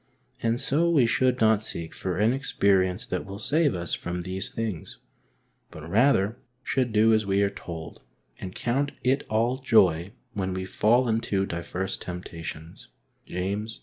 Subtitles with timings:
[0.41, 4.49] And so we should not seek for an experience that will save us from these
[4.49, 4.97] things,
[5.69, 8.01] but rather should do as we are told,
[8.39, 12.87] and ''count it ail joy when we fall into divers temptations''
[13.27, 13.79] {James i.